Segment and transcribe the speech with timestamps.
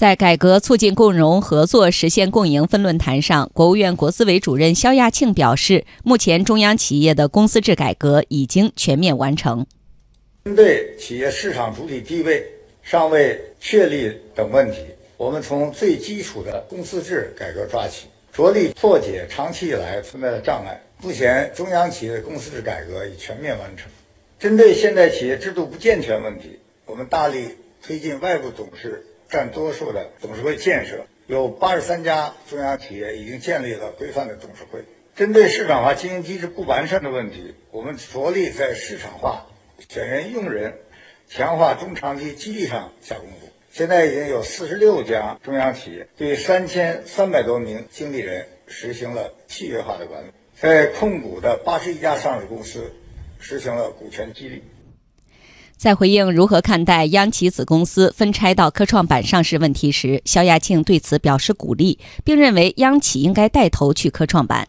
[0.00, 9.66] 在改革促进共融合作、实现共赢分论坛上，国务院国资委主任肖亚庆表示，目前中央企业的公司制改革已经全面完成。
[10.46, 12.42] 针对企业市场主体地位
[12.82, 14.78] 尚未确立等问题，
[15.18, 20.80] 我们从最基础的公司制改革抓起，着力破解长期以来存在的障碍。
[21.02, 23.86] 目前，中央企业的公司制改革已全面完成。
[24.38, 27.48] 针对现代企业制度不健全问题，我们大力
[27.82, 29.04] 推进外部董事。
[29.30, 34.84] 占多数的董事会建设，有八十三家中央企业已经建立了规范的董事会。
[35.14, 39.46] 针对市场化经营机制不完善的问题，我们着力在市场化、
[39.88, 40.78] 选人用人、
[41.28, 43.48] 强化中长期激励上下功夫。
[43.70, 52.90] 现在已经有四十六家中央企业对三千三百多名经理人实行了契约化的管理，在控股的八十一家上市公司
[53.38, 54.64] 实行了股权激励。
[55.80, 64.68] 在回应如何看待央企子公司分拆到科创板上市问题时，肖亚庆对此表示鼓励，并认为央企应该带头去科创板。